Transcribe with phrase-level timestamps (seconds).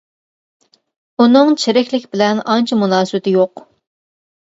[1.25, 3.63] ئۇنىڭ چىرىكلىك بىلەن ئانچە مۇناسىۋىتى يوق.